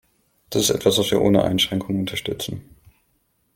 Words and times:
Das 0.49 0.63
ist 0.63 0.69
etwas, 0.71 0.97
was 0.97 1.11
wir 1.11 1.21
ohne 1.21 1.43
Einschränkung 1.43 1.99
unterstützen. 1.99 2.63